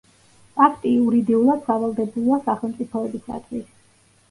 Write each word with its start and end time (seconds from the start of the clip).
პაქტი 0.53 0.93
იურიდიულად 0.93 1.61
სავალდებულოა 1.69 2.41
სახელმწიფოებისათვის. 2.49 3.73